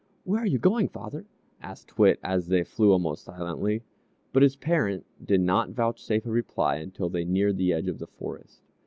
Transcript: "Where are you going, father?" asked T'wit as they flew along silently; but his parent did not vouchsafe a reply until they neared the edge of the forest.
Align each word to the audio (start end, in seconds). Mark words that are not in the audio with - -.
"Where 0.23 0.41
are 0.41 0.47
you 0.47 0.57
going, 0.57 0.87
father?" 0.87 1.27
asked 1.61 1.89
T'wit 1.89 2.17
as 2.23 2.47
they 2.47 2.63
flew 2.63 2.91
along 2.91 3.17
silently; 3.17 3.83
but 4.33 4.41
his 4.41 4.55
parent 4.55 5.05
did 5.23 5.41
not 5.41 5.73
vouchsafe 5.73 6.25
a 6.25 6.31
reply 6.31 6.77
until 6.77 7.07
they 7.07 7.23
neared 7.23 7.57
the 7.57 7.71
edge 7.71 7.87
of 7.87 7.99
the 7.99 8.07
forest. 8.07 8.63